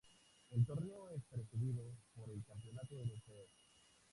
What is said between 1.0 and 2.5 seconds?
es precedido por el